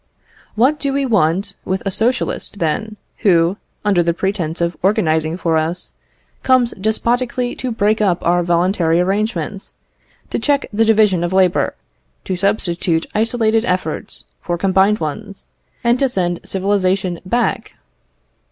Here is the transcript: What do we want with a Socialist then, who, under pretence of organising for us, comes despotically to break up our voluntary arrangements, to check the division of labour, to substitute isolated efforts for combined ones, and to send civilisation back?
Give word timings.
What 0.55 0.79
do 0.79 0.93
we 0.93 1.05
want 1.05 1.53
with 1.63 1.83
a 1.85 1.91
Socialist 1.91 2.57
then, 2.57 2.95
who, 3.17 3.57
under 3.85 4.01
pretence 4.13 4.59
of 4.59 4.75
organising 4.81 5.37
for 5.37 5.57
us, 5.59 5.93
comes 6.41 6.71
despotically 6.71 7.53
to 7.57 7.71
break 7.71 8.01
up 8.01 8.25
our 8.25 8.41
voluntary 8.41 8.99
arrangements, 8.99 9.75
to 10.31 10.39
check 10.39 10.65
the 10.73 10.85
division 10.85 11.23
of 11.23 11.33
labour, 11.33 11.75
to 12.25 12.35
substitute 12.35 13.05
isolated 13.13 13.63
efforts 13.63 14.25
for 14.41 14.57
combined 14.57 14.97
ones, 14.97 15.45
and 15.83 15.99
to 15.99 16.09
send 16.09 16.39
civilisation 16.43 17.19
back? 17.23 17.75